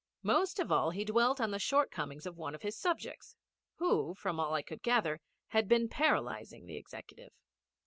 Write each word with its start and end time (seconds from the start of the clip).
Most 0.23 0.57
of 0.57 0.71
all 0.71 0.89
he 0.89 1.05
dwelt 1.05 1.39
on 1.39 1.51
the 1.51 1.59
shortcomings 1.59 2.25
of 2.25 2.35
one 2.35 2.55
of 2.55 2.63
his 2.63 2.75
subjects, 2.75 3.35
who, 3.75 4.15
from 4.15 4.39
all 4.39 4.55
I 4.55 4.63
could 4.63 4.81
gather, 4.81 5.21
had 5.49 5.67
been 5.67 5.89
paralysing 5.89 6.65
the 6.65 6.75
executive. 6.75 7.33